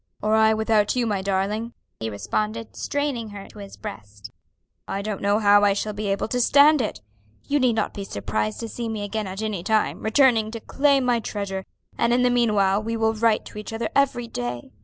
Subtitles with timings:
[0.19, 4.31] "Or I without you, my darling?" he responded, straining her to his breast.
[4.87, 7.01] "I don't know how I shall be able to stand it.
[7.47, 11.05] You need not be surprised to see me again at any time, returning to claim
[11.05, 11.67] my treasure;
[11.99, 14.71] and in the meanwhile we will write to each other every day.